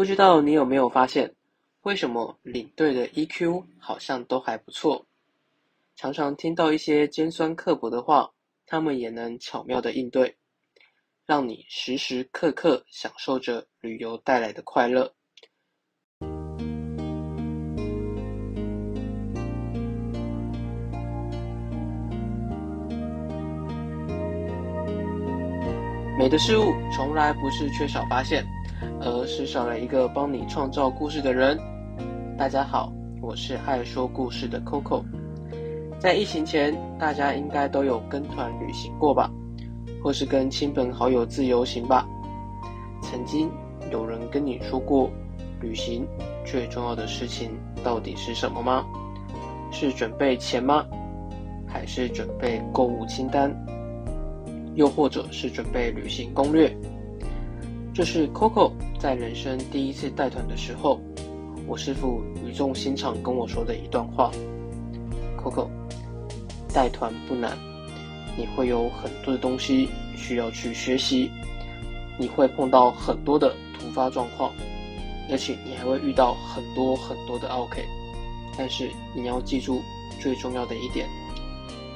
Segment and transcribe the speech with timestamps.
[0.00, 1.34] 不知道你有没有发现，
[1.82, 5.04] 为什么领队的 EQ 好像都还不错？
[5.94, 8.30] 常常听到一些尖酸刻薄的话，
[8.66, 10.38] 他们也能巧妙的应对，
[11.26, 15.12] 让你时时刻刻享受着旅游带来的快乐。
[26.18, 28.42] 美的事物从来不是缺少发现，
[29.02, 31.58] 而是少了一个帮你创造故事的人。
[32.36, 32.92] 大家好，
[33.22, 35.02] 我是爱说故事的 Coco。
[35.98, 39.30] 在疫情前，大家应该都有跟团旅行过吧，
[40.02, 42.06] 或是跟亲朋好友自由行吧。
[43.02, 43.50] 曾经
[43.90, 45.10] 有人跟你说过，
[45.62, 46.06] 旅行
[46.44, 48.84] 最重要的事情到底是什么吗？
[49.72, 50.84] 是准备钱吗？
[51.66, 53.50] 还是准备购物清单？
[54.74, 56.70] 又或者是准备旅行攻略，
[58.00, 60.98] 这是 Coco 在人生第一次带团的时候，
[61.66, 64.30] 我师傅语重心长跟我说的一段话。
[65.36, 65.68] Coco，
[66.72, 67.58] 带团不难，
[68.38, 71.30] 你会有很多的东西需要去学习，
[72.18, 74.50] 你会碰到很多的突发状况，
[75.30, 77.84] 而且你还会遇到很多很多的 OK，
[78.56, 79.82] 但是你要记住
[80.18, 81.06] 最重要的一点，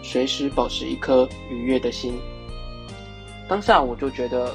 [0.02, 2.12] 随时保持一颗愉悦的心。
[3.48, 4.54] 当下我就觉得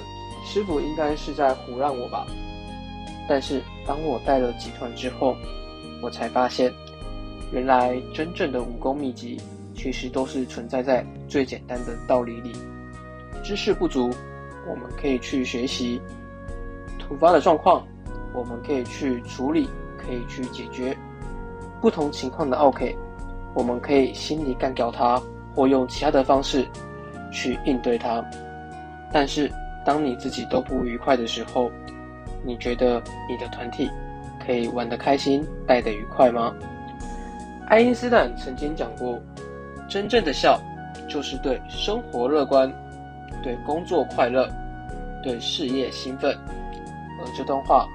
[0.52, 2.26] 师傅应该是在胡乱我吧，
[3.30, 5.36] 但是当我带了几团之后，
[6.02, 6.74] 我才发现，
[7.52, 9.40] 原来真正的武功秘籍
[9.76, 12.52] 其实都是存在在最简单的道理里。
[13.44, 14.10] 知识不足，
[14.68, 16.02] 我们可以去学习；
[16.98, 17.86] 突发的状况，
[18.34, 20.98] 我们可以去处理，可以去解决。
[21.80, 22.98] 不同情况的 OK，
[23.54, 25.22] 我们可以心里干掉它，
[25.54, 26.68] 或用其他的方式
[27.32, 28.26] 去应对它。
[29.14, 29.52] 但是，
[29.90, 31.72] 当你自己都不愉快的时候，
[32.46, 33.90] 你觉得你的团体
[34.46, 36.54] 可以玩得开心、带得愉快吗？
[37.70, 39.20] 爱因斯坦曾经讲过
[39.90, 40.62] ：“真正的笑，
[41.08, 42.72] 就是对生活乐观，
[43.42, 44.48] 对工作快乐，
[45.24, 46.38] 对事业兴奋。”
[47.20, 47.88] 而这段话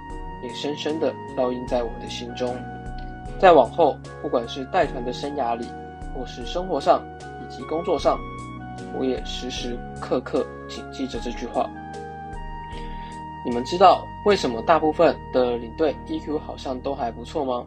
[0.42, 2.56] 也深深的烙印在我的心中。
[3.38, 5.68] 再往后，不管是带团的生涯里，
[6.12, 8.18] 或是生活上，以及工作上。
[8.98, 11.70] 我也时时刻刻谨记着这句话。
[13.44, 17.66] 你们知道为什么大部分的领队 EQ 好像都还不错吗？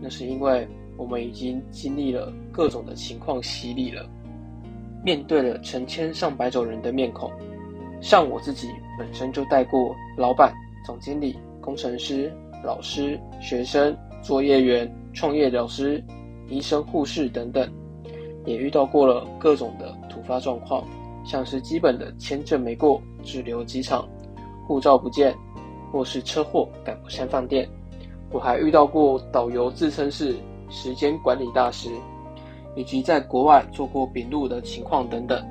[0.00, 0.66] 那是因为
[0.96, 4.08] 我们已经经历了各种的情况洗礼了，
[5.04, 7.30] 面对了成千上百种人的面孔。
[8.00, 16.00] 像我自己本身就带过老板、总经理、工程师、老师、学生、作业员、创业老师、
[16.48, 17.68] 医生、护士等等。
[18.46, 20.82] 也遇到过了各种的突发状况，
[21.24, 24.08] 像是基本的签证没过滞留机场，
[24.68, 25.34] 护照不见，
[25.90, 27.66] 或是车祸赶不上饭店。
[28.30, 30.36] 我还遇到过导游自称是
[30.68, 31.88] 时间管理大师，
[32.76, 35.42] 以及在国外做过笔录的情况等等。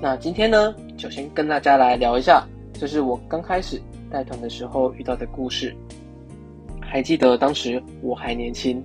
[0.00, 5.76] 那今天呢，就先跟大家来聊一下，这是我刚开始带团的时候遇到的故事。
[6.80, 8.80] 还记得当时我还年轻。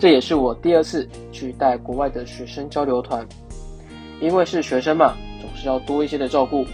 [0.00, 3.26] 这也是我第二次去带国外的学生交流团，
[4.20, 6.64] 因为是学生嘛，总是要多一些的照顾，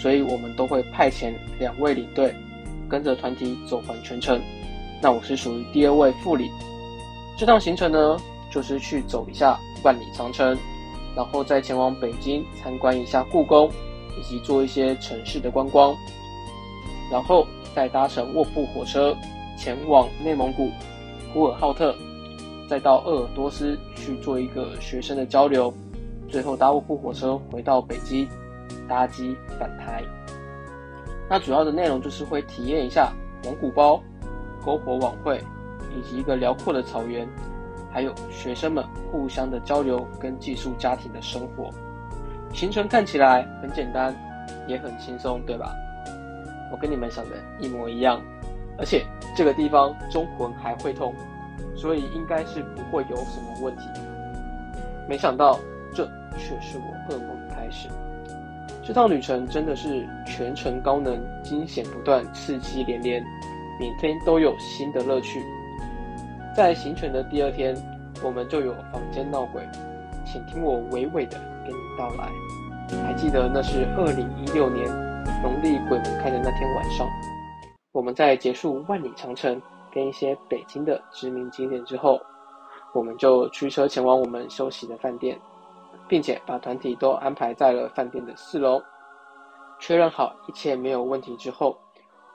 [0.00, 2.34] 所以我们都会派遣两位领队
[2.88, 4.40] 跟着团体走完全程。
[5.02, 6.50] 那我是属于第二位副领。
[7.36, 8.18] 这趟行程呢，
[8.50, 10.56] 就是去走一下万里长城，
[11.14, 13.70] 然后再前往北京参观一下故宫，
[14.18, 15.94] 以及做一些城市的观光，
[17.10, 19.16] 然后再搭乘卧铺火车
[19.58, 20.70] 前往内蒙古
[21.32, 21.94] 呼和浩特。
[22.68, 25.74] 再到鄂尔多斯去做一个学生的交流，
[26.28, 28.28] 最后搭卧铺火车回到北京，
[28.90, 30.02] 搭机返台。
[31.28, 33.12] 那主要的内容就是会体验一下
[33.44, 34.02] 蒙古包、
[34.64, 35.40] 篝火晚会，
[35.96, 37.26] 以及一个辽阔的草原，
[37.92, 41.70] 还有学生们互相的交流跟寄宿家庭的生活。
[42.52, 44.12] 行程看起来很简单，
[44.66, 45.72] 也很轻松，对吧？
[46.72, 48.20] 我跟你们想的一模一样，
[48.76, 49.06] 而且
[49.36, 51.14] 这个地方中文还会通。
[51.76, 53.84] 所以应该是不会有什么问题。
[55.08, 55.58] 没想到
[55.94, 56.04] 这
[56.36, 57.88] 却是我噩梦的开始。
[58.82, 63.22] 这趟旅程真的是全程高能，惊险不断，刺激连连，
[63.78, 65.44] 每天都有新的乐趣。
[66.56, 67.76] 在行程的第二天，
[68.24, 69.62] 我们就有房间闹鬼，
[70.24, 72.28] 请听我娓娓的跟你道来。
[73.04, 74.88] 还记得那是二零一六年
[75.42, 77.06] 农历鬼门开的那天晚上，
[77.92, 79.60] 我们在结束万里长城。
[79.92, 82.20] 跟一些北京的知名景点之后，
[82.94, 85.36] 我们就驱车前往我们休息的饭店，
[86.10, 88.82] 并且把团体都安排在了饭店的四楼。
[89.78, 91.78] 确认好一切没有问题之后，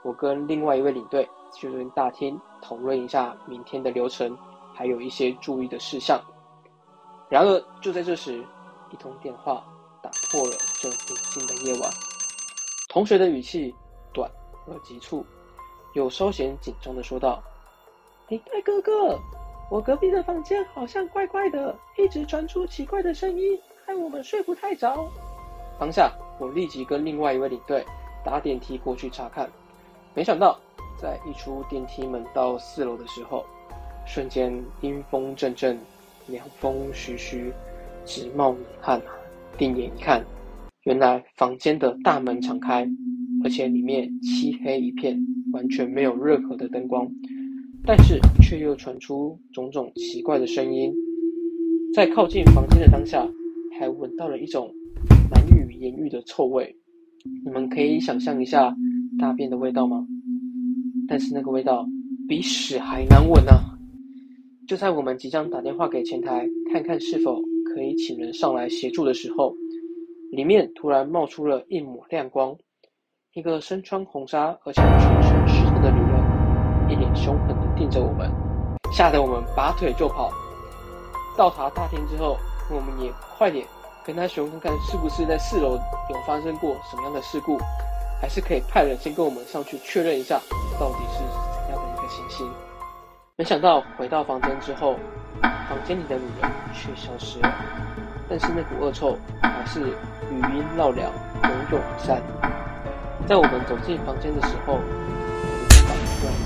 [0.02, 4.36] 我跟另外一位领队去跟大厅讨论一下明天的流程，
[4.74, 6.20] 还有一些注意的事项。
[7.28, 8.42] 然而，就在这时，
[8.92, 9.62] 一通电话
[10.02, 11.92] 打破了这宁静的夜晚。
[12.88, 13.76] 同学的语气
[14.14, 14.32] 短
[14.68, 15.26] 而急促，
[15.96, 17.44] 有稍显紧张的说道
[18.30, 19.20] ：“林黛哥哥，
[19.70, 25.10] 我隔壁的房间好像怪怪的，一直传出奇怪的声音，害我们睡不太着。”
[25.80, 27.84] 当下，我立即跟另外一位领队
[28.24, 29.50] 搭电梯过去查看。
[30.14, 30.60] 没想到，
[31.02, 33.44] 在一出电梯门到四楼的时候，
[34.06, 35.78] 瞬间阴风阵阵。
[36.28, 37.54] 凉风徐徐，
[38.04, 39.00] 直冒冷汗。
[39.60, 40.26] 定眼一看，
[40.82, 42.88] 原来房间的大门敞开，
[43.44, 45.24] 而且里面漆黑一片，
[45.54, 47.08] 完全没有任何的灯光，
[47.86, 50.94] 但是却又传出种种奇怪的声音。
[51.94, 53.28] 在靠近房间的当下，
[53.80, 54.74] 还闻到了一种
[55.30, 56.76] 难以言喻的臭味。
[57.44, 58.76] 你们可以想象一下
[59.20, 60.06] 大便的味道吗？
[61.08, 61.88] 但是那个味道
[62.28, 63.78] 比屎还难闻啊！
[64.68, 67.40] 就在我们即将打电话给前台，看看是否
[67.74, 69.56] 可以请人上来协助的时候，
[70.32, 72.58] 里面突然冒出了一抹亮光，
[73.34, 78.32] 一个身穿红纱而且全身湿透的女人，一脸凶狠盯着我们，
[78.92, 80.32] 吓得我们拔腿就跑。
[81.38, 82.38] 到达大厅之后，
[82.70, 83.68] 我们也快点
[84.06, 85.78] 跟他询问看看是不是在四楼
[86.10, 87.58] 有发生过什么样的事故，
[88.22, 90.40] 还是可以派人先跟我们上去确认一下，
[90.80, 92.50] 到底是怎样的一个情形。
[93.36, 94.96] 没想到回到房间之后，
[95.42, 97.54] 房间里的女人却消失了，
[98.30, 99.82] 但是那股恶臭还是
[100.32, 101.12] 余音绕梁，
[101.44, 102.22] 永永不散。
[103.28, 104.80] 在我们走进房间的时候，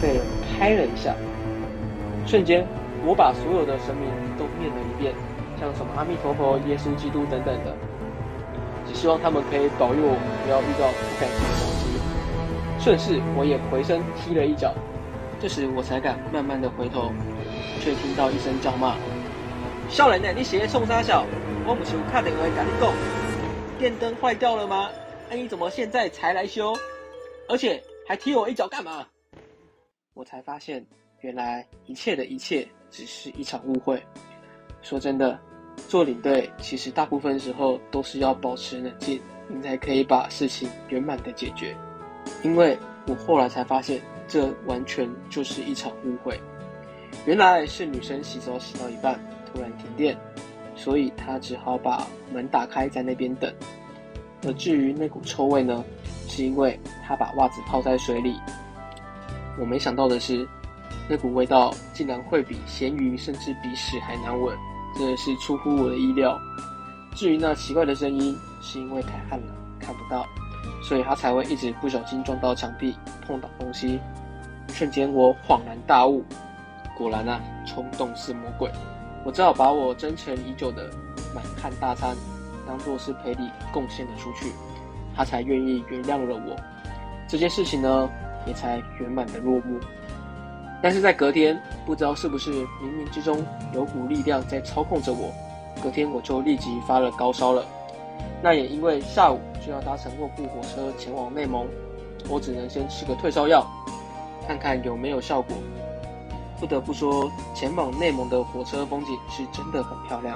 [0.02, 0.22] 被人
[0.58, 1.14] 拍了一下，
[2.26, 2.66] 瞬间
[3.06, 5.14] 我把所有的神明都念了一遍，
[5.60, 7.76] 像什么阿弥陀佛、耶稣基督等等的，
[8.88, 12.84] 只希望他们可以保佑我不要遇到不该死的东西。
[12.84, 14.74] 顺势我也回身踢了一脚。
[15.42, 17.12] 这时我才敢慢慢的回头，
[17.80, 18.96] 却听到一声叫骂
[19.90, 20.34] ：“少年呢？
[20.36, 21.26] 你鞋冲啥小？
[21.66, 22.92] 我不是有看电话跟你讲，
[23.78, 24.90] 电灯坏掉了吗？
[25.30, 26.74] 那你怎么现在才来修？
[27.48, 29.06] 而且还踢我一脚干嘛？”
[30.20, 30.86] 我才发现，
[31.22, 34.04] 原来一切的一切只是一场误会。
[34.82, 35.40] 说真的，
[35.88, 41.74] 做领队其实大部分时候都是要保持冷静，你才可以把事情圆满的解决。
[42.44, 42.78] 因为
[43.08, 44.02] 我后来才发现。
[44.28, 46.40] 这完全就是一场误会，
[47.26, 49.20] 原来是女生洗澡洗到一半，
[49.52, 50.16] 突然停电，
[50.76, 53.52] 所以她只好把门打开在那边等。
[54.44, 55.84] 而至于那股臭味呢，
[56.28, 58.36] 是因为她把袜子泡在水里。
[59.60, 60.48] 我没想到的是，
[61.10, 64.58] 那股味道竟然会比咸鱼甚至比屎还难闻，
[64.98, 66.40] 真的是出乎我的意料。
[67.14, 70.26] 至于那奇怪的声音，是因为太暗了看不到，
[70.82, 72.96] 所以他才会一直不小心撞到墙壁，
[73.28, 74.00] 碰到东西。
[74.70, 76.24] 瞬间，我恍然大悟，
[76.98, 78.72] 果然啊，冲动是魔鬼。
[79.26, 80.90] 我只好把我珍存已久的
[81.36, 82.16] 满汉大餐
[82.66, 84.54] 当做是赔礼贡献了出去，
[85.16, 86.56] 他才愿意原谅了我。
[87.28, 88.10] 这件事情呢，
[88.50, 89.80] 也才圆满的落幕。
[90.82, 95.32] 但是在隔天，不知道是不是冥冥之中有股力量在操控着我，
[95.84, 97.64] 隔天我就立即发了高烧了。
[98.42, 101.68] 那也因为下午就要搭乘卧铺火车前往内蒙，
[102.28, 103.66] 我只能先吃个退烧药。
[104.48, 105.56] 看看有没有效果。
[106.60, 110.36] 不得不说，前往内蒙的火车风景是真的很漂亮，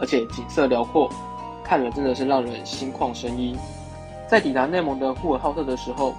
[0.00, 1.08] 而且景色辽阔，
[1.62, 3.56] 看了真的是让人心旷神怡。
[4.26, 6.14] 在抵达内蒙的呼和浩特的时候，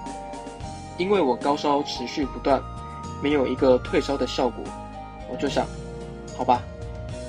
[0.98, 2.62] 因为我高烧持续不断，
[3.22, 4.62] 没有一个退烧的效果，
[5.30, 5.66] 我就想，
[6.36, 6.62] 好吧，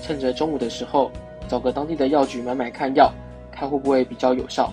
[0.02, 1.12] 趁着中午的时候
[1.48, 3.12] 找个当地的药局买买看药，
[3.52, 4.72] 看会不会比较有效。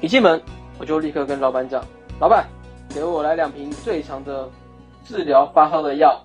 [0.00, 0.40] 一进门，
[0.78, 1.84] 我就立刻跟老板讲，
[2.20, 2.46] 老板。
[2.90, 4.48] 给我来两瓶最强的
[5.04, 6.24] 治疗发烧的药。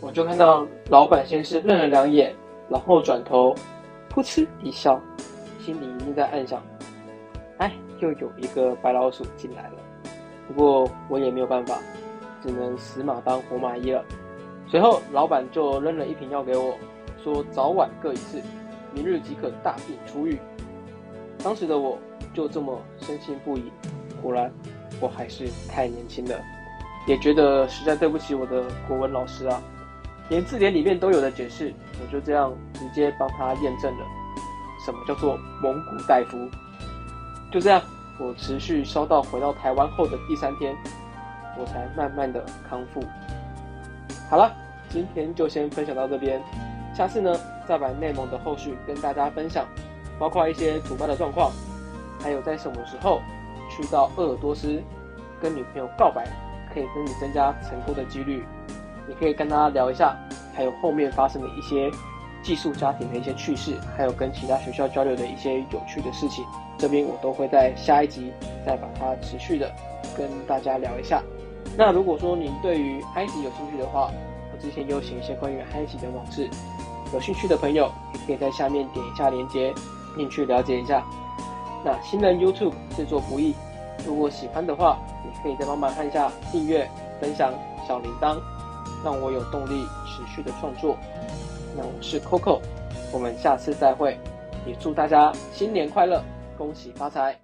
[0.00, 2.32] 我就看到老板先是愣了两眼，
[2.68, 3.52] 然后转头，
[4.14, 5.00] 噗嗤一笑，
[5.58, 6.62] 心里一定在暗想：
[7.58, 9.89] 哎，又有一个白老鼠进来了。
[10.50, 11.78] 不过我也没有办法，
[12.42, 14.04] 只能死马当活马医了。
[14.66, 16.76] 随后老板就扔了一瓶药给我，
[17.22, 18.42] 说早晚各一次，
[18.92, 20.38] 明日即可大病初愈。
[21.44, 21.96] 当时的我
[22.34, 23.70] 就这么深信不疑，
[24.20, 24.52] 果然。
[25.00, 26.38] 我还是太年轻了，
[27.06, 29.62] 也觉得实在对不起我的国文老师啊，
[30.28, 34.04] 连字典里面都有的解释，我就这样直接帮他验证了，
[34.84, 36.36] 什么叫做蒙古大夫。
[37.50, 37.80] 就这样，
[38.20, 40.76] 我持续烧到回到台湾后的第三天，
[41.58, 43.02] 我才慢慢的康复。
[44.28, 44.52] 好了，
[44.90, 46.40] 今天就先分享到这边，
[46.94, 47.34] 下次呢
[47.66, 49.64] 再把内蒙的后续跟大家分享，
[50.18, 51.50] 包括一些主办的状况，
[52.20, 53.20] 还有在什么时候。
[53.72, 54.82] 去到鄂尔多斯
[55.40, 56.26] 跟女朋友告白，
[56.74, 58.44] 可以跟你增加成功的几率。
[59.06, 60.16] 你可以跟他聊一下，
[60.52, 61.88] 还有后面发生的一些
[62.42, 66.44] 寄宿家庭的一些趣事，还有跟其他学校交流的一些有趣的事情。
[66.78, 68.32] 这边我都会在下一集
[68.64, 69.70] 再把它持续的
[70.16, 71.22] 跟大家聊一下。
[71.76, 74.10] 那如果说您对于埃及有兴趣的话，
[74.52, 76.48] 我之前有写一些关于埃及的往事，
[77.12, 79.72] 有兴趣的朋友也可以在下面点一下链接
[80.16, 81.04] 进去了解一下。
[81.84, 83.54] 那新人 YouTube 制作不易，
[84.06, 86.88] 如果喜欢的话，你可以再帮忙按下订阅、
[87.20, 87.52] 分享
[87.86, 88.38] 小铃铛，
[89.04, 90.96] 让我有动力持续的创作。
[91.82, 92.60] 我是 Coco，
[93.10, 94.18] 我们下次再会，
[94.66, 96.22] 也祝大家新年快乐！
[96.58, 97.40] 恭喜发财！